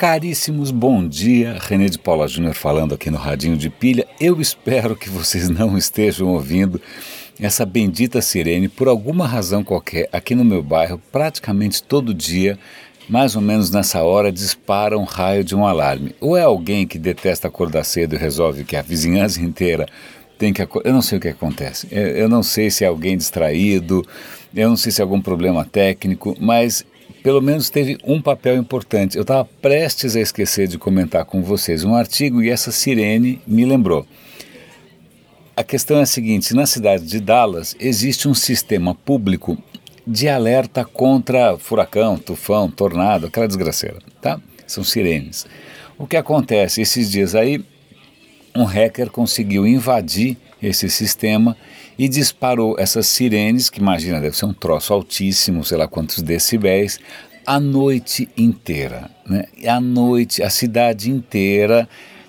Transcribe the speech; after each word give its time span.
Caríssimos, 0.00 0.70
bom 0.70 1.06
dia. 1.06 1.58
René 1.60 1.84
de 1.84 1.98
Paula 1.98 2.26
Júnior 2.26 2.54
falando 2.54 2.94
aqui 2.94 3.10
no 3.10 3.18
Radinho 3.18 3.54
de 3.54 3.68
Pilha. 3.68 4.06
Eu 4.18 4.40
espero 4.40 4.96
que 4.96 5.10
vocês 5.10 5.50
não 5.52 5.76
estejam 5.76 6.28
ouvindo 6.28 6.80
essa 7.38 7.66
bendita 7.66 8.22
sirene 8.22 8.66
por 8.66 8.88
alguma 8.88 9.26
razão 9.26 9.62
qualquer. 9.62 10.08
Aqui 10.10 10.34
no 10.34 10.42
meu 10.42 10.62
bairro, 10.62 10.98
praticamente 11.12 11.82
todo 11.82 12.14
dia, 12.14 12.58
mais 13.10 13.36
ou 13.36 13.42
menos 13.42 13.70
nessa 13.70 14.02
hora, 14.02 14.32
dispara 14.32 14.98
um 14.98 15.04
raio 15.04 15.44
de 15.44 15.54
um 15.54 15.66
alarme. 15.66 16.14
Ou 16.18 16.34
é 16.34 16.44
alguém 16.44 16.86
que 16.86 16.98
detesta 16.98 17.48
acordar 17.48 17.84
cedo 17.84 18.14
e 18.14 18.18
resolve 18.18 18.64
que 18.64 18.76
a 18.76 18.82
vizinhança 18.82 19.42
inteira 19.42 19.86
tem 20.38 20.50
que. 20.50 20.62
Eu 20.62 20.94
não 20.94 21.02
sei 21.02 21.18
o 21.18 21.20
que 21.20 21.28
acontece. 21.28 21.86
Eu 21.90 22.26
não 22.26 22.42
sei 22.42 22.70
se 22.70 22.84
é 22.84 22.86
alguém 22.86 23.18
distraído, 23.18 24.02
eu 24.54 24.70
não 24.70 24.76
sei 24.76 24.90
se 24.90 25.02
é 25.02 25.04
algum 25.04 25.20
problema 25.20 25.62
técnico, 25.62 26.34
mas 26.40 26.86
pelo 27.22 27.40
menos 27.40 27.70
teve 27.70 27.98
um 28.04 28.20
papel 28.20 28.56
importante. 28.56 29.16
Eu 29.16 29.22
estava 29.22 29.44
prestes 29.44 30.16
a 30.16 30.20
esquecer 30.20 30.66
de 30.66 30.78
comentar 30.78 31.24
com 31.24 31.42
vocês 31.42 31.84
um 31.84 31.94
artigo 31.94 32.42
e 32.42 32.50
essa 32.50 32.72
sirene 32.72 33.40
me 33.46 33.64
lembrou. 33.64 34.06
A 35.56 35.62
questão 35.62 35.98
é 35.98 36.02
a 36.02 36.06
seguinte: 36.06 36.54
na 36.54 36.66
cidade 36.66 37.04
de 37.04 37.20
Dallas 37.20 37.76
existe 37.78 38.26
um 38.26 38.34
sistema 38.34 38.94
público 38.94 39.58
de 40.06 40.28
alerta 40.28 40.84
contra 40.84 41.56
furacão, 41.58 42.18
tufão, 42.18 42.70
tornado, 42.70 43.26
aquela 43.26 43.46
desgraceira, 43.46 43.98
tá? 44.20 44.40
São 44.66 44.82
sirenes. 44.82 45.46
O 45.98 46.06
que 46.06 46.16
acontece 46.16 46.80
esses 46.80 47.10
dias 47.10 47.34
aí? 47.34 47.62
Um 48.56 48.64
hacker 48.64 49.10
conseguiu 49.10 49.66
invadir 49.66 50.36
esse 50.62 50.88
sistema 50.88 51.56
e 52.00 52.08
disparou 52.08 52.76
essas 52.78 53.06
sirenes, 53.08 53.68
que 53.68 53.78
imagina, 53.78 54.18
deve 54.18 54.34
ser 54.34 54.46
um 54.46 54.54
troço 54.54 54.90
altíssimo, 54.90 55.62
sei 55.62 55.76
lá 55.76 55.86
quantos 55.86 56.22
decibéis, 56.22 56.98
a 57.44 57.60
noite 57.60 58.26
inteira. 58.38 59.10
Né? 59.26 59.44
A 59.68 59.78
noite, 59.78 60.42
a 60.42 60.48
cidade 60.48 61.10
inteira 61.10 61.86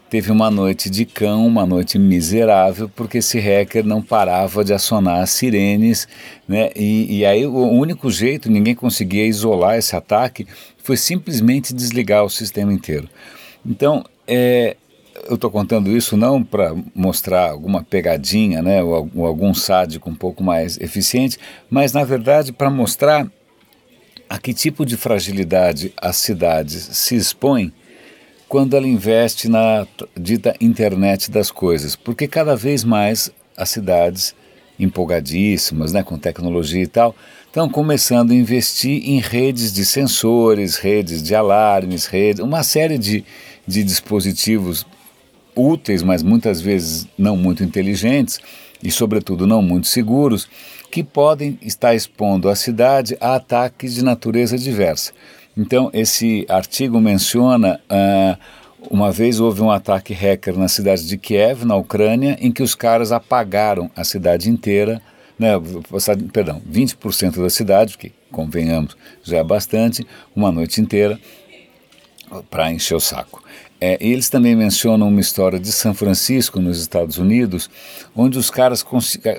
teve 0.09 0.29
uma 0.29 0.51
noite 0.51 0.89
de 0.89 1.05
cão, 1.05 1.47
uma 1.47 1.65
noite 1.65 1.97
miserável, 1.97 2.91
porque 2.93 3.19
esse 3.19 3.39
hacker 3.39 3.85
não 3.85 4.01
parava 4.01 4.61
de 4.61 4.73
acionar 4.73 5.21
as 5.21 5.29
sirenes, 5.29 6.05
né? 6.45 6.69
E, 6.75 7.19
e, 7.19 7.25
aí 7.25 7.45
o 7.45 7.69
único 7.69 8.11
jeito, 8.11 8.51
ninguém 8.51 8.75
conseguia 8.75 9.25
isolar 9.25 9.77
esse 9.77 9.95
ataque, 9.95 10.45
foi 10.83 10.97
simplesmente 10.97 11.73
desligar 11.73 12.25
o 12.25 12.29
sistema 12.29 12.73
inteiro. 12.73 13.07
Então, 13.65 14.03
é, 14.27 14.75
eu 15.27 15.35
estou 15.35 15.51
contando 15.51 15.95
isso 15.95 16.15
não 16.15 16.43
para 16.43 16.75
mostrar 16.95 17.49
alguma 17.49 17.83
pegadinha, 17.83 18.61
né, 18.61 18.81
ou, 18.83 19.25
algum 19.25 19.53
sádico 19.53 20.09
um 20.09 20.15
pouco 20.15 20.43
mais 20.43 20.79
eficiente, 20.79 21.37
mas 21.69 21.93
na 21.93 22.03
verdade 22.03 22.51
para 22.51 22.69
mostrar 22.69 23.29
a 24.29 24.37
que 24.37 24.53
tipo 24.53 24.85
de 24.85 24.95
fragilidade 24.95 25.93
as 25.97 26.15
cidades 26.17 26.89
se 26.93 27.15
expõem 27.15 27.71
quando 28.47 28.75
ela 28.75 28.87
investe 28.87 29.47
na 29.47 29.87
dita 30.17 30.55
internet 30.59 31.31
das 31.31 31.51
coisas, 31.51 31.95
porque 31.95 32.27
cada 32.27 32.55
vez 32.55 32.83
mais 32.83 33.31
as 33.55 33.69
cidades 33.69 34.35
empolgadíssimas, 34.79 35.93
né, 35.93 36.01
com 36.01 36.17
tecnologia 36.17 36.83
e 36.83 36.87
tal, 36.87 37.15
estão 37.45 37.69
começando 37.69 38.31
a 38.31 38.35
investir 38.35 39.07
em 39.07 39.19
redes 39.19 39.71
de 39.71 39.85
sensores, 39.85 40.77
redes 40.77 41.21
de 41.21 41.35
alarmes, 41.35 42.05
redes, 42.05 42.43
uma 42.43 42.63
série 42.63 42.97
de, 42.97 43.23
de 43.67 43.83
dispositivos 43.83 44.85
úteis, 45.55 46.03
mas 46.03 46.23
muitas 46.23 46.61
vezes 46.61 47.07
não 47.17 47.35
muito 47.35 47.63
inteligentes 47.63 48.39
e, 48.83 48.91
sobretudo, 48.91 49.45
não 49.45 49.61
muito 49.61 49.87
seguros, 49.87 50.47
que 50.89 51.03
podem 51.03 51.57
estar 51.61 51.95
expondo 51.95 52.49
a 52.49 52.55
cidade 52.55 53.17
a 53.21 53.35
ataques 53.35 53.93
de 53.93 54.03
natureza 54.03 54.57
diversa. 54.57 55.13
Então, 55.55 55.89
esse 55.93 56.45
artigo 56.49 56.99
menciona. 56.99 57.79
Uh, 57.89 58.61
uma 58.89 59.11
vez 59.11 59.39
houve 59.39 59.61
um 59.61 59.69
ataque 59.69 60.11
hacker 60.11 60.57
na 60.57 60.67
cidade 60.67 61.07
de 61.07 61.17
Kiev, 61.17 61.65
na 61.65 61.75
Ucrânia, 61.75 62.35
em 62.41 62.51
que 62.51 62.63
os 62.63 62.73
caras 62.73 63.11
apagaram 63.11 63.91
a 63.95 64.03
cidade 64.03 64.49
inteira, 64.49 64.99
né, 65.37 65.51
perdão, 66.33 66.61
20% 66.69 67.41
da 67.41 67.49
cidade, 67.49 67.97
que 67.97 68.11
convenhamos 68.31 68.97
já 69.23 69.37
é 69.37 69.43
bastante, 69.43 70.05
uma 70.35 70.51
noite 70.51 70.81
inteira 70.81 71.19
para 72.49 72.71
encher 72.71 72.95
o 72.95 72.99
saco. 72.99 73.43
É, 73.83 73.97
eles 73.99 74.29
também 74.29 74.55
mencionam 74.55 75.07
uma 75.07 75.19
história 75.19 75.59
de 75.59 75.71
São 75.71 75.91
Francisco, 75.91 76.61
nos 76.61 76.79
Estados 76.79 77.17
Unidos, 77.17 77.67
onde 78.15 78.37
os 78.37 78.51
caras. 78.51 78.85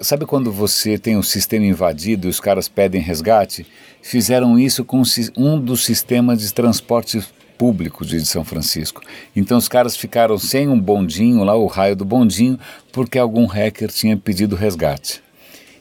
Sabe 0.01 0.27
quando 0.27 0.51
você 0.51 0.99
tem 0.99 1.17
o 1.17 1.23
sistema 1.23 1.65
invadido 1.65 2.27
e 2.27 2.31
os 2.31 2.41
caras 2.41 2.69
pedem 2.69 3.01
resgate? 3.01 3.65
Fizeram 4.03 4.59
isso 4.59 4.85
com 4.85 5.01
um 5.37 5.61
dos 5.61 5.85
sistemas 5.85 6.41
de 6.41 6.53
transporte 6.53 7.23
público 7.57 8.05
de 8.05 8.27
São 8.27 8.45
Francisco. 8.45 9.01
Então 9.37 9.57
os 9.57 9.69
caras 9.69 9.97
ficaram 9.97 10.37
sem 10.37 10.69
um 10.69 10.81
bondinho 10.81 11.45
lá, 11.45 11.55
o 11.55 11.67
raio 11.67 11.95
do 11.95 12.05
bondinho, 12.05 12.59
porque 12.91 13.21
algum 13.21 13.47
hacker 13.47 13.93
tinha 13.93 14.17
pedido 14.17 14.57
resgate. 14.57 15.23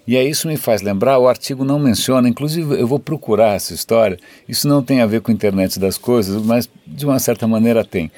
E 0.06 0.16
aí 0.16 0.30
isso 0.30 0.48
me 0.48 0.58
faz 0.58 0.84
lembrar, 0.84 1.18
o 1.18 1.28
artigo 1.28 1.64
não 1.64 1.80
menciona, 1.80 2.30
inclusive 2.30 2.80
eu 2.80 2.86
vou 2.86 3.00
procurar 3.00 3.56
essa 3.56 3.74
história, 3.74 4.20
isso 4.48 4.68
não 4.68 4.84
tem 4.84 5.02
a 5.02 5.08
ver 5.08 5.22
com 5.22 5.32
a 5.32 5.34
internet 5.34 5.80
das 5.80 5.98
coisas, 5.98 6.44
mas 6.44 6.70
de 6.86 7.06
uma 7.06 7.18
certa 7.18 7.48
maneira 7.48 7.84
tem. 7.84 8.12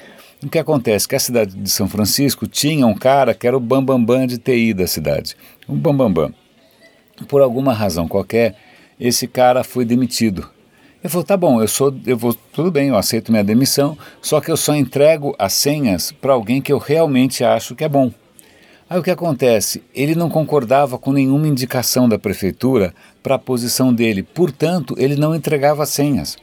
O 0.43 0.49
que 0.49 0.59
acontece? 0.59 1.07
Que 1.07 1.15
a 1.15 1.19
cidade 1.19 1.55
de 1.55 1.69
São 1.69 1.87
Francisco 1.87 2.45
tinha 2.45 2.85
um 2.85 2.93
cara 2.93 3.33
que 3.33 3.47
era 3.47 3.55
o 3.55 3.59
bambambam 3.59 4.03
bam, 4.03 4.17
bam 4.19 4.27
de 4.27 4.37
TI 4.37 4.73
da 4.73 4.85
cidade. 4.85 5.37
Um 5.69 5.75
bambambam. 5.75 6.25
Bam, 6.25 6.33
bam. 7.17 7.27
Por 7.27 7.41
alguma 7.41 7.73
razão 7.73 8.07
qualquer, 8.07 8.55
esse 8.99 9.27
cara 9.27 9.63
foi 9.63 9.85
demitido. 9.85 10.49
Ele 11.03 11.09
falou: 11.09 11.25
tá 11.25 11.37
bom, 11.37 11.61
eu 11.61 11.67
sou, 11.67 11.93
eu 12.05 12.17
vou, 12.17 12.33
tudo 12.33 12.71
bem, 12.71 12.89
eu 12.89 12.97
aceito 12.97 13.31
minha 13.31 13.43
demissão, 13.43 13.97
só 14.21 14.41
que 14.41 14.51
eu 14.51 14.57
só 14.57 14.75
entrego 14.75 15.35
as 15.37 15.53
senhas 15.53 16.11
para 16.11 16.33
alguém 16.33 16.61
que 16.61 16.71
eu 16.71 16.77
realmente 16.77 17.43
acho 17.43 17.75
que 17.75 17.83
é 17.83 17.89
bom. 17.89 18.11
Aí 18.89 18.99
o 18.99 19.03
que 19.03 19.11
acontece? 19.11 19.83
Ele 19.93 20.13
não 20.13 20.29
concordava 20.29 20.97
com 20.97 21.11
nenhuma 21.11 21.47
indicação 21.47 22.07
da 22.07 22.19
prefeitura 22.19 22.93
para 23.21 23.35
a 23.35 23.39
posição 23.39 23.93
dele, 23.93 24.23
portanto, 24.23 24.95
ele 24.97 25.15
não 25.15 25.33
entregava 25.33 25.85
senhas. 25.85 26.37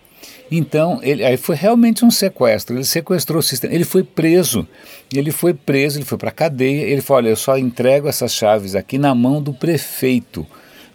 Então, 0.50 0.98
ele, 1.02 1.24
aí 1.24 1.36
foi 1.36 1.54
realmente 1.54 2.04
um 2.04 2.10
sequestro. 2.10 2.76
Ele 2.76 2.84
sequestrou 2.84 3.38
o 3.38 3.42
sistema. 3.42 3.72
Ele 3.72 3.84
foi 3.84 4.02
preso. 4.02 4.66
Ele 5.14 5.30
foi 5.30 5.54
preso, 5.54 5.98
ele 5.98 6.04
foi 6.04 6.18
para 6.18 6.30
a 6.30 6.32
cadeia. 6.32 6.82
Ele 6.82 7.00
falou: 7.00 7.22
Olha, 7.22 7.28
eu 7.30 7.36
só 7.36 7.56
entrego 7.56 8.08
essas 8.08 8.32
chaves 8.32 8.74
aqui 8.74 8.98
na 8.98 9.14
mão 9.14 9.40
do 9.40 9.52
prefeito. 9.52 10.46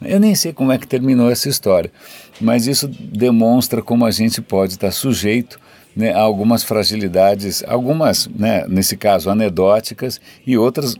Eu 0.02 0.20
nem 0.20 0.36
sei 0.36 0.52
como 0.52 0.72
é 0.72 0.78
que 0.78 0.86
terminou 0.86 1.32
essa 1.32 1.48
história, 1.48 1.92
mas 2.40 2.68
isso 2.68 2.88
demonstra 2.88 3.82
como 3.82 4.06
a 4.06 4.12
gente 4.12 4.42
pode 4.42 4.74
estar 4.74 4.92
sujeito 4.92 5.58
né, 5.96 6.14
algumas 6.14 6.64
fragilidades, 6.64 7.64
algumas, 7.68 8.28
né, 8.28 8.66
nesse 8.68 8.98
caso, 8.98 9.30
anedóticas 9.30 10.20
e 10.46 10.58
outras 10.58 10.96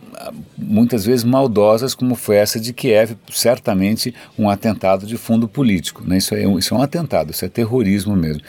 muitas 0.58 1.06
vezes 1.06 1.24
maldosas, 1.24 1.94
como 1.94 2.16
foi 2.16 2.38
essa 2.38 2.60
de 2.60 2.74
Kiev, 2.74 3.18
certamente 3.30 4.14
um 4.38 4.50
atentado 4.50 5.06
de 5.06 5.18
fundo 5.18 5.48
político. 5.48 6.04
Né? 6.08 6.18
Isso, 6.18 6.34
é 6.34 6.48
um, 6.48 6.58
isso 6.58 6.74
é 6.74 6.78
um 6.78 6.82
atentado, 6.82 7.32
isso 7.32 7.44
é 7.44 7.50
terrorismo 7.50 8.16
mesmo. 8.16 8.42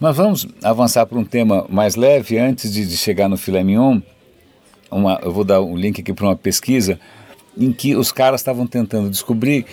Mas 0.00 0.16
vamos 0.16 0.46
avançar 0.62 1.06
para 1.06 1.18
um 1.18 1.24
tema 1.24 1.66
mais 1.70 1.96
leve 1.96 2.38
antes 2.38 2.72
de, 2.72 2.86
de 2.86 2.96
chegar 2.96 3.28
no 3.28 3.36
filé 3.38 3.64
mignon. 3.64 4.00
Uma, 4.90 5.18
eu 5.22 5.32
vou 5.32 5.44
dar 5.44 5.62
um 5.62 5.76
link 5.76 6.00
aqui 6.00 6.12
para 6.12 6.26
uma 6.26 6.36
pesquisa 6.36 7.00
em 7.56 7.72
que 7.72 7.96
os 7.96 8.12
caras 8.12 8.40
estavam 8.40 8.66
tentando 8.66 9.08
descobrir 9.08 9.64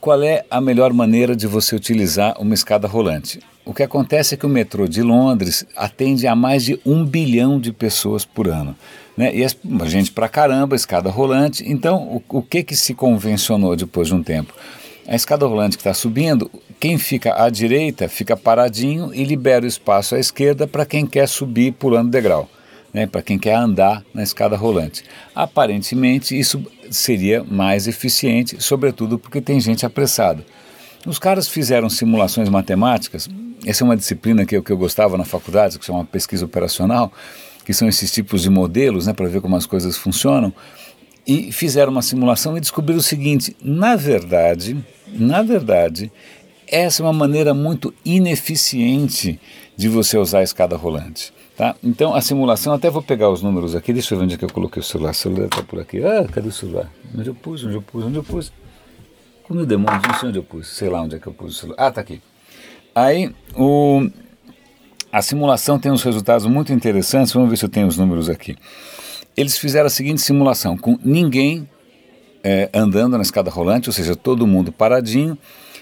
qual 0.00 0.22
é 0.22 0.44
a 0.48 0.60
melhor 0.60 0.92
maneira 0.92 1.34
de 1.34 1.46
você 1.46 1.74
utilizar 1.74 2.40
uma 2.40 2.54
escada 2.54 2.86
rolante. 2.86 3.40
O 3.64 3.72
que 3.72 3.82
acontece 3.82 4.34
é 4.34 4.36
que 4.36 4.44
o 4.44 4.48
metrô 4.48 4.86
de 4.86 5.02
Londres 5.02 5.66
atende 5.74 6.26
a 6.26 6.36
mais 6.36 6.64
de 6.64 6.78
um 6.84 7.02
bilhão 7.04 7.58
de 7.58 7.72
pessoas 7.72 8.22
por 8.22 8.46
ano. 8.46 8.76
Né? 9.16 9.34
E 9.34 9.42
a 9.42 9.86
gente 9.86 10.12
pra 10.12 10.28
caramba, 10.28 10.76
escada 10.76 11.08
rolante. 11.08 11.64
Então, 11.66 12.02
o, 12.02 12.38
o 12.38 12.42
que, 12.42 12.62
que 12.62 12.76
se 12.76 12.92
convencionou 12.92 13.74
depois 13.74 14.08
de 14.08 14.14
um 14.14 14.22
tempo? 14.22 14.52
A 15.08 15.14
escada 15.14 15.46
rolante 15.46 15.76
que 15.76 15.80
está 15.80 15.94
subindo, 15.94 16.50
quem 16.78 16.98
fica 16.98 17.42
à 17.42 17.48
direita 17.48 18.08
fica 18.08 18.36
paradinho 18.36 19.14
e 19.14 19.24
libera 19.24 19.64
o 19.64 19.68
espaço 19.68 20.14
à 20.14 20.18
esquerda 20.18 20.66
para 20.66 20.84
quem 20.84 21.06
quer 21.06 21.26
subir 21.26 21.72
pulando 21.72 22.10
degrau, 22.10 22.48
né? 22.92 23.06
para 23.06 23.22
quem 23.22 23.38
quer 23.38 23.54
andar 23.54 24.04
na 24.12 24.22
escada 24.22 24.56
rolante. 24.56 25.04
Aparentemente, 25.34 26.38
isso 26.38 26.62
seria 26.90 27.42
mais 27.42 27.86
eficiente, 27.86 28.62
sobretudo 28.62 29.18
porque 29.18 29.40
tem 29.40 29.58
gente 29.58 29.86
apressada. 29.86 30.44
Os 31.06 31.18
caras 31.18 31.48
fizeram 31.48 31.90
simulações 31.90 32.48
matemáticas, 32.48 33.28
essa 33.66 33.82
é 33.82 33.84
uma 33.84 33.96
disciplina 33.96 34.44
que 34.44 34.56
eu, 34.56 34.62
que 34.62 34.70
eu 34.70 34.76
gostava 34.76 35.16
na 35.16 35.24
faculdade, 35.24 35.78
que 35.78 35.84
chama 35.84 36.04
pesquisa 36.04 36.44
operacional, 36.44 37.12
que 37.64 37.72
são 37.72 37.88
esses 37.88 38.12
tipos 38.12 38.42
de 38.42 38.50
modelos, 38.50 39.06
né, 39.06 39.12
para 39.12 39.26
ver 39.26 39.40
como 39.40 39.56
as 39.56 39.66
coisas 39.66 39.96
funcionam, 39.96 40.52
e 41.26 41.50
fizeram 41.50 41.90
uma 41.90 42.02
simulação 42.02 42.56
e 42.56 42.60
descobriram 42.60 43.00
o 43.00 43.02
seguinte: 43.02 43.56
na 43.62 43.96
verdade, 43.96 44.76
na 45.08 45.42
verdade, 45.42 46.12
essa 46.66 47.02
é 47.02 47.06
uma 47.06 47.12
maneira 47.12 47.54
muito 47.54 47.94
ineficiente 48.04 49.40
de 49.76 49.88
você 49.88 50.18
usar 50.18 50.40
a 50.40 50.42
escada 50.42 50.76
rolante. 50.76 51.32
Tá? 51.56 51.76
Então 51.82 52.14
a 52.14 52.20
simulação, 52.20 52.72
até 52.72 52.90
vou 52.90 53.00
pegar 53.00 53.30
os 53.30 53.40
números 53.40 53.76
aqui, 53.76 53.92
deixa 53.92 54.14
eu 54.14 54.18
ver 54.18 54.24
onde 54.24 54.34
é 54.34 54.36
que 54.38 54.44
eu 54.44 54.52
coloquei 54.52 54.80
o 54.80 54.84
celular. 54.84 55.12
O 55.12 55.14
celular 55.14 55.44
está 55.44 55.62
por 55.62 55.78
aqui. 55.78 56.04
Ah, 56.04 56.26
cadê 56.30 56.48
o 56.48 56.52
celular? 56.52 56.90
Onde 57.16 57.30
eu 57.30 57.34
pus? 57.34 57.64
Onde 57.64 57.76
eu 57.76 57.82
pus? 57.82 58.04
Onde 58.04 58.16
eu 58.16 58.24
pus? 58.24 58.52
Como 59.44 59.60
o 59.60 59.66
demônio, 59.66 60.00
não 60.08 60.18
sei 60.18 60.28
onde 60.30 60.38
eu 60.38 60.42
pus, 60.42 60.68
sei 60.68 60.88
lá 60.88 61.02
onde 61.02 61.14
é 61.14 61.18
que 61.18 61.26
eu 61.26 61.32
pus 61.32 61.56
o 61.56 61.60
celular. 61.60 61.86
Ah, 61.86 61.92
tá 61.92 62.00
aqui. 62.00 62.20
Aí, 62.94 63.34
o, 63.56 64.08
a 65.10 65.20
simulação 65.20 65.78
tem 65.78 65.90
uns 65.90 66.02
resultados 66.02 66.46
muito 66.46 66.72
interessantes, 66.72 67.32
vamos 67.32 67.50
ver 67.50 67.56
se 67.56 67.64
eu 67.64 67.68
tenho 67.68 67.88
os 67.88 67.96
números 67.96 68.28
aqui. 68.28 68.56
Eles 69.36 69.58
fizeram 69.58 69.86
a 69.86 69.90
seguinte 69.90 70.20
simulação, 70.20 70.76
com 70.76 70.96
ninguém 71.04 71.68
é, 72.44 72.68
andando 72.72 73.16
na 73.16 73.22
escada 73.22 73.50
rolante, 73.50 73.88
ou 73.88 73.92
seja, 73.92 74.14
todo 74.14 74.46
mundo 74.46 74.70
paradinho, 74.70 75.36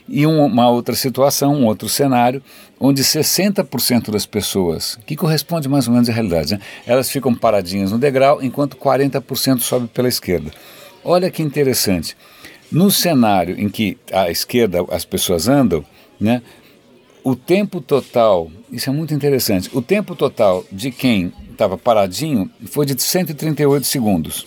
e 0.09 0.27
uma 0.27 0.69
outra 0.69 0.95
situação, 0.95 1.55
um 1.55 1.67
outro 1.67 1.89
cenário, 1.89 2.43
onde 2.81 3.03
60% 3.03 4.11
das 4.11 4.27
pessoas, 4.27 4.99
que 5.07 5.15
corresponde 5.15 5.69
mais 5.69 5.87
ou 5.87 5.95
menos 5.95 6.09
à 6.09 6.13
realidade, 6.13 6.55
né, 6.55 6.61
elas 6.87 7.11
ficam 7.11 7.35
paradinhas 7.35 7.93
no 7.93 7.99
degrau, 7.99 8.43
enquanto 8.43 8.77
40% 8.77 9.61
sobe 9.61 9.87
pela 9.89 10.09
esquerda. 10.09 10.51
Olha 11.05 11.31
que 11.31 11.43
interessante. 11.43 12.17
No 12.71 12.91
cenário 12.91 13.59
em 13.61 13.69
que 13.69 13.99
à 14.13 14.31
esquerda 14.31 14.85
as 14.91 15.05
pessoas 15.05 15.47
andam, 15.47 15.85
né, 16.21 16.43
o 17.25 17.37
tempo 17.37 17.81
total, 17.81 18.51
isso 18.71 18.91
é 18.91 18.93
muito 18.93 19.15
interessante, 19.15 19.71
o 19.73 19.81
tempo 19.81 20.15
total 20.15 20.65
de 20.73 20.91
quem 20.91 21.33
estava 21.51 21.79
paradinho 21.79 22.51
foi 22.67 22.85
de 22.85 23.01
138 23.01 23.87
segundos. 23.87 24.47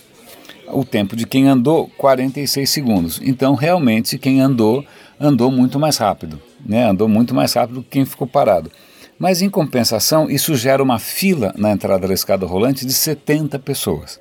O 0.67 0.83
tempo 0.83 1.15
de 1.15 1.25
quem 1.27 1.47
andou, 1.47 1.89
46 1.97 2.69
segundos. 2.69 3.21
Então, 3.23 3.53
realmente, 3.53 4.17
quem 4.17 4.41
andou 4.41 4.83
andou 5.19 5.51
muito 5.51 5.79
mais 5.79 5.97
rápido, 5.97 6.41
né? 6.65 6.89
andou 6.89 7.07
muito 7.07 7.33
mais 7.33 7.53
rápido 7.53 7.83
que 7.83 7.89
quem 7.91 8.05
ficou 8.05 8.27
parado. 8.27 8.71
Mas, 9.17 9.41
em 9.41 9.49
compensação, 9.49 10.29
isso 10.29 10.55
gera 10.55 10.83
uma 10.83 10.99
fila 10.99 11.53
na 11.55 11.71
entrada 11.71 12.07
da 12.07 12.13
escada 12.13 12.45
rolante 12.45 12.85
de 12.85 12.91
70 12.91 13.59
pessoas. 13.59 14.19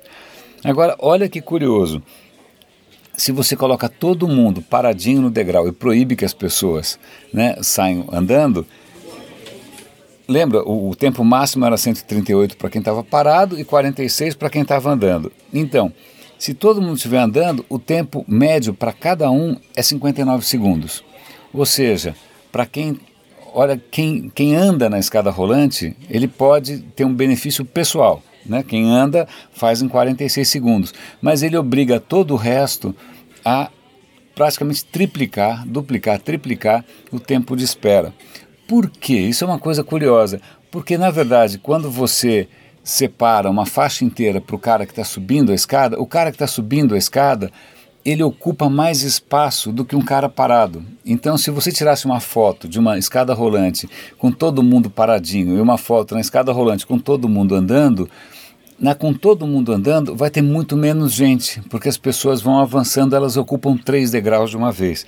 Agora, 0.63 0.95
olha 0.99 1.27
que 1.27 1.41
curioso. 1.41 2.01
Se 3.17 3.31
você 3.31 3.55
coloca 3.55 3.87
todo 3.87 4.27
mundo 4.27 4.61
paradinho 4.61 5.21
no 5.21 5.29
degrau 5.29 5.67
e 5.67 5.71
proíbe 5.71 6.15
que 6.15 6.25
as 6.25 6.33
pessoas 6.33 6.99
né, 7.33 7.55
saiam 7.61 8.07
andando, 8.11 8.65
lembra, 10.27 10.63
o, 10.63 10.89
o 10.89 10.95
tempo 10.95 11.23
máximo 11.23 11.65
era 11.65 11.77
138 11.77 12.57
para 12.57 12.69
quem 12.69 12.79
estava 12.79 13.03
parado 13.03 13.59
e 13.59 13.63
46 13.63 14.35
para 14.35 14.49
quem 14.49 14.63
estava 14.63 14.91
andando. 14.91 15.31
Então, 15.53 15.91
se 16.37 16.53
todo 16.53 16.81
mundo 16.81 16.97
estiver 16.97 17.19
andando, 17.19 17.65
o 17.69 17.79
tempo 17.79 18.25
médio 18.27 18.73
para 18.73 18.91
cada 18.91 19.31
um 19.31 19.55
é 19.75 19.81
59 19.81 20.45
segundos. 20.45 21.03
Ou 21.53 21.65
seja, 21.65 22.15
para 22.51 22.65
quem 22.65 22.99
olha 23.55 23.81
quem, 23.89 24.29
quem 24.35 24.53
anda 24.53 24.89
na 24.89 24.99
escada 24.99 25.31
rolante, 25.31 25.95
ele 26.09 26.27
pode 26.27 26.79
ter 26.93 27.05
um 27.05 27.13
benefício 27.13 27.63
pessoal. 27.63 28.21
Né? 28.45 28.63
Quem 28.63 28.89
anda 28.89 29.27
faz 29.51 29.81
em 29.81 29.87
46 29.87 30.47
segundos, 30.47 30.93
mas 31.21 31.41
ele 31.41 31.57
obriga 31.57 31.99
todo 31.99 32.33
o 32.33 32.37
resto 32.37 32.95
a 33.43 33.69
praticamente 34.35 34.85
triplicar, 34.85 35.65
duplicar, 35.65 36.19
triplicar 36.19 36.83
o 37.11 37.19
tempo 37.19 37.55
de 37.55 37.63
espera. 37.63 38.13
Por 38.67 38.89
quê? 38.89 39.17
Isso 39.17 39.43
é 39.43 39.47
uma 39.47 39.59
coisa 39.59 39.83
curiosa, 39.83 40.41
porque 40.69 40.97
na 40.97 41.09
verdade, 41.09 41.57
quando 41.57 41.89
você 41.89 42.47
separa 42.83 43.49
uma 43.49 43.65
faixa 43.65 44.05
inteira 44.05 44.39
para 44.39 44.55
o 44.55 44.59
cara 44.59 44.85
que 44.85 44.91
está 44.91 45.03
subindo 45.03 45.51
a 45.51 45.55
escada, 45.55 45.99
o 45.99 46.05
cara 46.05 46.29
que 46.31 46.35
está 46.35 46.47
subindo 46.47 46.93
a 46.93 46.97
escada, 46.97 47.51
ele 48.05 48.21
ocupa 48.21 48.69
mais 48.69 49.01
espaço 49.01 49.71
do 49.71 49.83
que 49.83 49.95
um 49.95 50.01
cara 50.01 50.29
parado. 50.29 50.85
Então, 51.03 51.37
se 51.37 51.49
você 51.49 51.71
tirasse 51.71 52.05
uma 52.05 52.19
foto 52.19 52.67
de 52.67 52.77
uma 52.77 52.99
escada 52.99 53.33
rolante 53.33 53.89
com 54.19 54.31
todo 54.31 54.61
mundo 54.61 54.91
paradinho 54.91 55.57
e 55.57 55.59
uma 55.59 55.77
foto 55.77 56.13
na 56.13 56.21
escada 56.21 56.51
rolante 56.51 56.85
com 56.85 56.99
todo 56.99 57.27
mundo 57.27 57.55
andando, 57.55 58.07
na, 58.79 58.93
com 58.93 59.11
todo 59.11 59.47
mundo 59.47 59.73
andando, 59.73 60.15
vai 60.15 60.29
ter 60.29 60.43
muito 60.43 60.77
menos 60.77 61.13
gente, 61.13 61.61
porque 61.69 61.89
as 61.89 61.97
pessoas 61.97 62.41
vão 62.41 62.59
avançando, 62.59 63.15
elas 63.15 63.37
ocupam 63.37 63.75
três 63.75 64.11
degraus 64.11 64.51
de 64.51 64.57
uma 64.57 64.71
vez. 64.71 65.05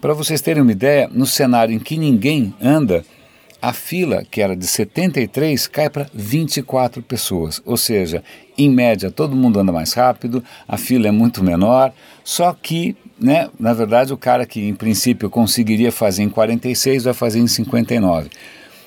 Para 0.00 0.14
vocês 0.14 0.40
terem 0.40 0.62
uma 0.62 0.72
ideia, 0.72 1.08
no 1.12 1.26
cenário 1.26 1.72
em 1.72 1.78
que 1.78 1.96
ninguém 1.96 2.52
anda, 2.60 3.04
a 3.62 3.72
fila, 3.72 4.24
que 4.28 4.42
era 4.42 4.56
de 4.56 4.66
73, 4.66 5.68
cai 5.68 5.88
para 5.88 6.08
24 6.12 7.00
pessoas. 7.00 7.62
Ou 7.64 7.76
seja, 7.76 8.24
em 8.58 8.68
média, 8.68 9.08
todo 9.08 9.36
mundo 9.36 9.60
anda 9.60 9.70
mais 9.70 9.92
rápido, 9.92 10.42
a 10.66 10.76
fila 10.76 11.06
é 11.06 11.12
muito 11.12 11.44
menor, 11.44 11.92
só 12.24 12.52
que, 12.52 12.96
né, 13.20 13.48
na 13.60 13.72
verdade, 13.72 14.12
o 14.12 14.16
cara 14.16 14.44
que 14.44 14.60
em 14.60 14.74
princípio 14.74 15.30
conseguiria 15.30 15.92
fazer 15.92 16.24
em 16.24 16.28
46 16.28 17.04
vai 17.04 17.14
fazer 17.14 17.38
em 17.38 17.46
59. 17.46 18.30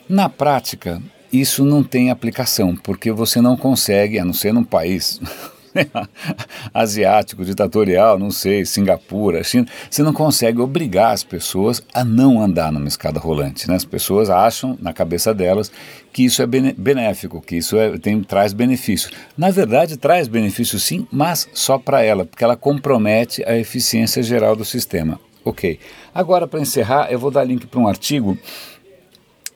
Na 0.10 0.28
prática, 0.28 1.02
isso 1.32 1.64
não 1.64 1.82
tem 1.82 2.12
aplicação, 2.12 2.76
porque 2.76 3.14
você 3.14 3.40
não 3.40 3.56
consegue, 3.56 4.20
a 4.20 4.26
não 4.26 4.34
ser 4.34 4.54
num 4.54 4.64
país 4.64 5.22
asiático, 6.74 7.44
ditatorial, 7.44 8.18
não 8.18 8.32
sei, 8.32 8.66
Singapura, 8.66 9.44
China, 9.44 9.68
você 9.90 10.04
não 10.04 10.14
consegue 10.14 10.60
obrigar 10.60 11.12
as 11.12 11.24
pessoas 11.24 11.84
a 11.94 12.04
não 12.04 12.42
andar 12.42 12.72
numa 12.72 12.88
escada 12.88 13.20
rolante. 13.20 13.68
Né? 13.68 13.76
As 13.76 13.86
pessoas 13.86 14.30
acham 14.30 14.78
na 14.82 14.94
cabeça 14.94 15.34
delas 15.34 15.72
que 16.14 16.24
isso 16.24 16.42
é 16.42 16.46
benéfico, 16.46 17.42
que 17.42 17.58
isso 17.58 17.78
é, 17.78 17.98
tem, 17.98 18.22
traz 18.24 18.54
benefícios. 18.54 19.12
Na 19.38 19.52
verdade, 19.52 19.98
traz 19.98 20.28
benefícios 20.28 20.84
sim, 20.84 21.06
mas 21.12 21.48
só 21.54 21.78
para 21.78 22.02
ela, 22.02 22.26
porque 22.26 22.44
ela 22.44 22.56
compromete 22.56 23.44
a 23.46 23.58
eficiência 23.58 24.24
geral 24.24 24.56
do 24.56 24.64
sistema. 24.64 25.20
Ok. 25.44 25.80
Agora, 26.14 26.48
para 26.48 26.60
encerrar, 26.60 27.12
eu 27.12 27.20
vou 27.20 27.30
dar 27.30 27.44
link 27.44 27.68
para 27.68 27.80
um 27.80 27.88
artigo 27.88 28.38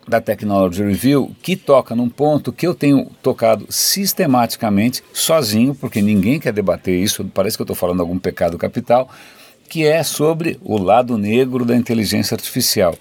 da 0.10 0.20
Technology 0.20 0.84
Review 0.84 1.36
que 1.42 1.56
toca 1.56 1.96
num 1.96 2.10
ponto 2.10 2.52
que 2.52 2.68
eu 2.68 2.76
tenho 2.76 3.06
tocado 3.22 3.66
sistematicamente, 3.70 5.04
sozinho, 5.14 5.74
porque 5.76 6.02
ninguém 6.02 6.40
quer 6.40 6.52
debater 6.52 7.02
isso, 7.02 7.24
parece 7.34 7.56
que 7.56 7.62
eu 7.62 7.66
estou 7.66 7.76
falando 7.76 8.02
algum 8.02 8.20
pecado 8.20 8.58
capital, 8.58 9.10
que 9.70 9.86
é 9.86 10.04
sobre 10.04 10.60
o 10.64 10.78
lado 10.78 11.18
negro 11.18 11.64
da 11.64 11.76
inteligência 11.76 12.36
artificial, 12.36 12.96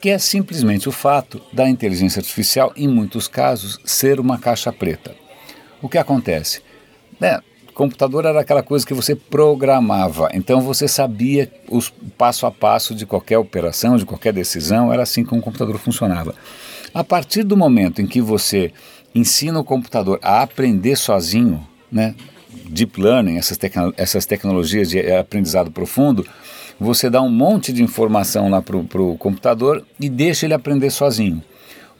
que 0.00 0.08
é 0.08 0.18
simplesmente 0.18 0.88
o 0.88 0.92
fato 0.92 1.40
da 1.52 1.68
inteligência 1.68 2.20
artificial, 2.20 2.72
em 2.76 2.88
muitos 2.88 3.28
casos, 3.28 3.78
ser 3.84 4.18
uma 4.18 4.38
caixa 4.38 4.72
preta. 4.72 5.14
O 5.80 5.88
que 5.88 5.98
acontece? 5.98 6.62
É, 7.20 7.40
computador 7.74 8.24
era 8.24 8.40
aquela 8.40 8.62
coisa 8.62 8.86
que 8.86 8.94
você 8.94 9.14
programava, 9.14 10.28
então 10.32 10.60
você 10.60 10.86
sabia 10.86 11.50
os 11.68 11.92
passo 12.16 12.46
a 12.46 12.50
passo 12.50 12.94
de 12.94 13.04
qualquer 13.04 13.36
operação, 13.36 13.96
de 13.96 14.06
qualquer 14.06 14.32
decisão, 14.32 14.92
era 14.92 15.02
assim 15.02 15.24
que 15.24 15.34
um 15.34 15.40
computador 15.40 15.76
funcionava. 15.78 16.34
A 16.94 17.02
partir 17.02 17.42
do 17.42 17.56
momento 17.56 18.00
em 18.00 18.06
que 18.06 18.20
você 18.20 18.72
ensina 19.14 19.58
o 19.58 19.64
computador 19.64 20.18
a 20.22 20.42
aprender 20.42 20.96
sozinho, 20.96 21.66
né, 21.90 22.14
deep 22.68 23.00
learning, 23.00 23.36
essas, 23.36 23.58
tecno 23.58 23.92
essas 23.96 24.24
tecnologias 24.24 24.88
de 24.88 25.12
aprendizado 25.12 25.70
profundo, 25.70 26.24
você 26.78 27.10
dá 27.10 27.20
um 27.20 27.28
monte 27.28 27.72
de 27.72 27.82
informação 27.82 28.48
lá 28.48 28.62
para 28.62 28.76
o 28.76 29.18
computador 29.18 29.84
e 30.00 30.08
deixa 30.08 30.46
ele 30.46 30.54
aprender 30.54 30.90
sozinho. 30.90 31.42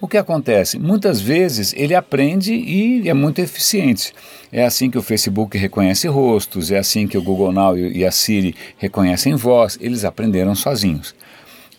O 0.04 0.06
que 0.06 0.18
acontece? 0.18 0.78
Muitas 0.78 1.18
vezes 1.18 1.72
ele 1.74 1.94
aprende 1.94 2.52
e 2.52 3.08
é 3.08 3.14
muito 3.14 3.38
eficiente. 3.38 4.12
É 4.52 4.62
assim 4.62 4.90
que 4.90 4.98
o 4.98 5.02
Facebook 5.02 5.56
reconhece 5.56 6.06
rostos, 6.08 6.70
é 6.70 6.76
assim 6.76 7.08
que 7.08 7.16
o 7.16 7.22
Google 7.22 7.50
Now 7.50 7.74
e 7.78 8.04
a 8.04 8.10
Siri 8.10 8.54
reconhecem 8.76 9.34
voz, 9.34 9.78
eles 9.80 10.04
aprenderam 10.04 10.54
sozinhos. 10.54 11.14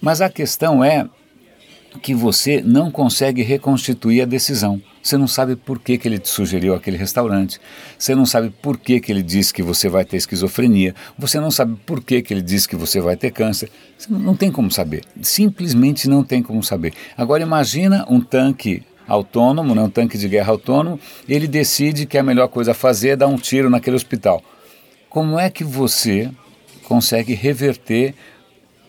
Mas 0.01 0.21
a 0.21 0.29
questão 0.29 0.83
é 0.83 1.07
que 1.95 2.13
você 2.13 2.61
não 2.61 2.91
consegue 2.91 3.41
reconstituir 3.41 4.21
a 4.21 4.25
decisão. 4.25 4.81
Você 5.01 5.17
não 5.17 5.27
sabe 5.27 5.55
por 5.55 5.79
que, 5.79 5.97
que 5.97 6.07
ele 6.07 6.17
te 6.17 6.29
sugeriu 6.29 6.73
aquele 6.73 6.97
restaurante. 6.97 7.59
Você 7.97 8.15
não 8.15 8.25
sabe 8.25 8.49
por 8.61 8.77
que, 8.77 8.99
que 8.99 9.11
ele 9.11 9.21
disse 9.21 9.53
que 9.53 9.61
você 9.61 9.87
vai 9.87 10.03
ter 10.03 10.17
esquizofrenia. 10.17 10.95
Você 11.17 11.39
não 11.39 11.51
sabe 11.51 11.77
por 11.85 12.03
que, 12.03 12.21
que 12.21 12.33
ele 12.33 12.41
disse 12.41 12.67
que 12.67 12.75
você 12.75 12.99
vai 12.99 13.15
ter 13.15 13.31
câncer. 13.31 13.69
Você 13.97 14.11
não 14.11 14.35
tem 14.35 14.51
como 14.51 14.71
saber. 14.71 15.03
Simplesmente 15.21 16.09
não 16.09 16.23
tem 16.23 16.41
como 16.41 16.63
saber. 16.63 16.93
Agora 17.17 17.43
imagina 17.43 18.05
um 18.09 18.19
tanque 18.19 18.83
autônomo, 19.07 19.75
né, 19.75 19.81
um 19.81 19.89
tanque 19.89 20.17
de 20.17 20.27
guerra 20.27 20.51
autônomo, 20.51 20.99
ele 21.29 21.47
decide 21.47 22.05
que 22.05 22.17
a 22.17 22.23
melhor 22.23 22.47
coisa 22.47 22.71
a 22.71 22.73
fazer 22.73 23.09
é 23.09 23.15
dar 23.15 23.27
um 23.27 23.37
tiro 23.37 23.69
naquele 23.69 23.95
hospital. 23.95 24.43
Como 25.09 25.39
é 25.39 25.49
que 25.49 25.63
você 25.63 26.29
consegue 26.83 27.33
reverter 27.33 28.13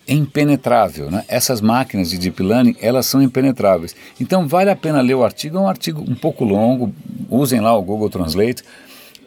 impenetrável. 0.09 1.11
Né? 1.11 1.25
Essas 1.29 1.61
máquinas 1.61 2.11
de 2.11 2.19
deep 2.19 2.43
learning, 2.43 2.77
elas 2.81 3.07
são 3.07 3.23
impenetráveis. 3.23 3.95
Então 4.21 4.47
vale 4.47 4.71
a 4.71 4.77
pena 4.77 5.01
ler 5.01 5.15
o 5.15 5.25
artigo, 5.25 5.59
é 5.59 5.61
um 5.61 5.69
artigo 5.69 6.05
um 6.09 6.15
pouco 6.15 6.45
longo, 6.45 6.95
usem 7.29 7.61
lá 7.61 7.77
o 7.77 7.83
Google 7.83 8.11
Translate 8.11 8.63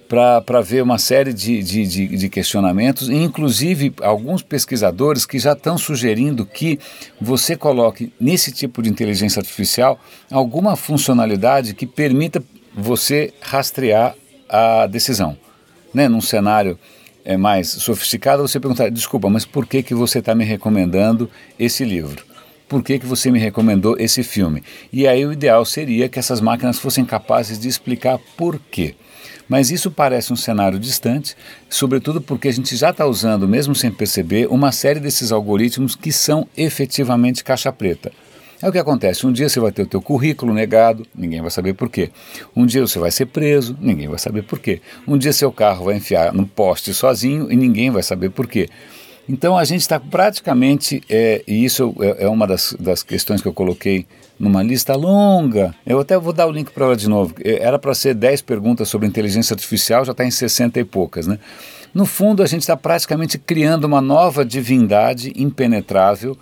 para 0.09 0.59
ver 0.59 0.81
uma 0.81 0.97
série 0.97 1.31
de, 1.31 1.61
de, 1.61 1.85
de, 1.85 2.07
de 2.07 2.29
questionamentos, 2.29 3.09
e 3.09 3.13
inclusive 3.13 3.93
alguns 4.01 4.41
pesquisadores 4.41 5.23
que 5.23 5.37
já 5.37 5.53
estão 5.53 5.77
sugerindo 5.77 6.47
que 6.47 6.79
você 7.21 7.55
coloque 7.55 8.11
nesse 8.19 8.51
tipo 8.51 8.81
de 8.81 8.89
inteligência 8.89 9.39
artificial 9.39 9.99
alguma 10.31 10.75
funcionalidade 10.75 11.75
que 11.75 11.85
permita 11.85 12.43
você 12.75 13.31
rastrear 13.39 14.15
a 14.49 14.87
decisão. 14.87 15.37
Né? 15.93 16.09
Num 16.09 16.21
cenário 16.21 16.79
é 17.23 17.37
mais 17.37 17.67
sofisticada, 17.67 18.41
você 18.41 18.59
perguntar, 18.59 18.89
desculpa, 18.89 19.29
mas 19.29 19.45
por 19.45 19.65
que, 19.65 19.83
que 19.83 19.93
você 19.93 20.19
está 20.19 20.33
me 20.33 20.43
recomendando 20.43 21.29
esse 21.57 21.83
livro? 21.83 22.23
Por 22.67 22.83
que, 22.83 22.99
que 22.99 23.05
você 23.05 23.31
me 23.31 23.39
recomendou 23.39 23.95
esse 23.97 24.23
filme? 24.23 24.63
E 24.93 25.07
aí 25.07 25.25
o 25.25 25.33
ideal 25.33 25.65
seria 25.65 26.07
que 26.07 26.19
essas 26.19 26.39
máquinas 26.39 26.77
fossem 26.77 27.03
capazes 27.03 27.59
de 27.59 27.67
explicar 27.67 28.19
por 28.37 28.59
quê. 28.71 28.95
Mas 29.47 29.71
isso 29.71 29.89
parece 29.89 30.31
um 30.31 30.35
cenário 30.35 30.77
distante, 30.79 31.35
sobretudo 31.67 32.21
porque 32.21 32.47
a 32.47 32.53
gente 32.53 32.75
já 32.75 32.91
está 32.91 33.07
usando, 33.07 33.47
mesmo 33.47 33.73
sem 33.73 33.89
perceber, 33.89 34.47
uma 34.47 34.71
série 34.71 34.99
desses 34.99 35.31
algoritmos 35.31 35.95
que 35.95 36.11
são 36.11 36.47
efetivamente 36.55 37.43
caixa 37.43 37.71
preta. 37.71 38.11
É 38.61 38.67
o 38.67 38.71
que 38.71 38.77
acontece. 38.77 39.25
Um 39.25 39.31
dia 39.31 39.47
você 39.47 39.59
vai 39.59 39.71
ter 39.71 39.83
o 39.83 39.87
teu 39.87 40.01
currículo 40.01 40.53
negado, 40.53 41.05
ninguém 41.15 41.41
vai 41.41 41.49
saber 41.49 41.73
por 41.73 41.89
quê. 41.89 42.09
Um 42.55 42.65
dia 42.65 42.81
você 42.81 42.99
vai 42.99 43.09
ser 43.09 43.27
preso, 43.27 43.77
ninguém 43.79 44.07
vai 44.07 44.19
saber 44.19 44.43
por 44.43 44.59
quê. 44.59 44.81
Um 45.07 45.17
dia 45.17 45.31
seu 45.31 45.51
carro 45.51 45.85
vai 45.85 45.95
enfiar 45.95 46.33
no 46.33 46.45
poste 46.45 46.93
sozinho 46.93 47.49
e 47.51 47.55
ninguém 47.55 47.89
vai 47.89 48.03
saber 48.03 48.29
por 48.29 48.47
quê. 48.47 48.67
Então 49.29 49.57
a 49.57 49.63
gente 49.63 49.81
está 49.81 49.99
praticamente, 49.99 51.01
é, 51.07 51.43
e 51.47 51.63
isso 51.63 51.95
é, 52.01 52.25
é 52.25 52.27
uma 52.27 52.45
das, 52.45 52.75
das 52.79 53.01
questões 53.01 53.41
que 53.41 53.47
eu 53.47 53.53
coloquei 53.53 54.05
numa 54.37 54.61
lista 54.61 54.95
longa. 54.95 55.73
Eu 55.85 55.99
até 55.99 56.17
vou 56.17 56.33
dar 56.33 56.47
o 56.47 56.51
link 56.51 56.71
para 56.71 56.85
ela 56.85 56.97
de 56.97 57.07
novo. 57.07 57.35
É, 57.41 57.63
era 57.63 57.79
para 57.79 57.93
ser 57.93 58.13
10 58.13 58.41
perguntas 58.41 58.89
sobre 58.89 59.07
inteligência 59.07 59.53
artificial, 59.53 60.03
já 60.03 60.11
está 60.11 60.25
em 60.25 60.31
60 60.31 60.79
e 60.79 60.83
poucas, 60.83 61.27
né? 61.27 61.39
No 61.93 62.05
fundo, 62.05 62.43
a 62.43 62.47
gente 62.47 62.61
está 62.61 62.75
praticamente 62.75 63.37
criando 63.37 63.85
uma 63.85 64.01
nova 64.01 64.43
divindade 64.43 65.31
impenetrável 65.35 66.37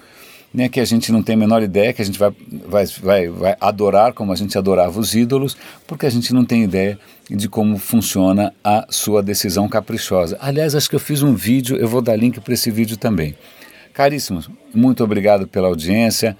né, 0.53 0.69
que 0.69 0.79
a 0.79 0.85
gente 0.85 1.11
não 1.11 1.21
tem 1.21 1.35
a 1.35 1.37
menor 1.37 1.61
ideia, 1.61 1.93
que 1.93 2.01
a 2.01 2.05
gente 2.05 2.17
vai, 2.17 2.31
vai, 2.67 2.85
vai, 2.85 3.27
vai 3.27 3.57
adorar 3.59 4.13
como 4.13 4.31
a 4.31 4.35
gente 4.35 4.57
adorava 4.57 4.99
os 4.99 5.13
ídolos, 5.13 5.57
porque 5.85 6.05
a 6.05 6.09
gente 6.09 6.33
não 6.33 6.45
tem 6.45 6.63
ideia 6.63 6.97
de 7.29 7.49
como 7.49 7.77
funciona 7.77 8.53
a 8.63 8.85
sua 8.89 9.21
decisão 9.21 9.67
caprichosa. 9.67 10.37
Aliás, 10.39 10.75
acho 10.75 10.89
que 10.89 10.95
eu 10.95 10.99
fiz 10.99 11.21
um 11.21 11.33
vídeo, 11.33 11.77
eu 11.77 11.87
vou 11.87 12.01
dar 12.01 12.15
link 12.15 12.39
para 12.39 12.53
esse 12.53 12.71
vídeo 12.71 12.97
também. 12.97 13.35
Caríssimos, 13.93 14.49
muito 14.73 15.03
obrigado 15.03 15.47
pela 15.47 15.67
audiência. 15.67 16.37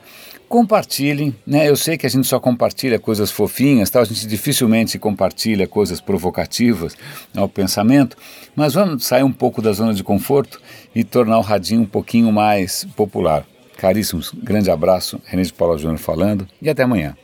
Compartilhem, 0.48 1.36
né? 1.46 1.68
Eu 1.68 1.76
sei 1.76 1.98
que 1.98 2.06
a 2.06 2.10
gente 2.10 2.26
só 2.26 2.40
compartilha 2.40 2.98
coisas 2.98 3.30
fofinhas, 3.30 3.90
tal. 3.90 4.02
a 4.02 4.06
gente 4.06 4.26
dificilmente 4.28 4.98
compartilha 4.98 5.68
coisas 5.68 6.00
provocativas 6.00 6.96
ao 7.36 7.50
pensamento, 7.50 8.16
mas 8.56 8.74
vamos 8.76 9.06
sair 9.06 9.24
um 9.24 9.34
pouco 9.34 9.62
da 9.62 9.74
zona 9.74 9.94
de 9.94 10.04
conforto 10.04 10.62
e 10.96 11.04
tornar 11.04 11.38
o 11.38 11.42
radinho 11.42 11.82
um 11.82 11.86
pouquinho 11.86 12.32
mais 12.32 12.88
popular. 12.96 13.46
Caríssimos, 13.78 14.32
grande 14.34 14.72
abraço, 14.72 15.22
René 15.26 15.44
de 15.44 15.54
Paula 15.54 15.78
Júnior 15.78 16.00
falando 16.00 16.48
e 16.62 16.70
até 16.70 16.84
amanhã. 16.84 17.16